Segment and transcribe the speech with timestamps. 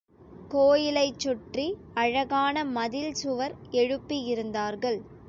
[0.47, 1.65] கோயிலைச் சுற்றி
[1.93, 4.99] அழகான மதில் சுவர் எழுப்பி இருந்தார்கள்.